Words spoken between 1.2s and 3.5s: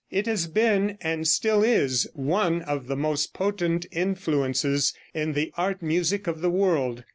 still is, one of the most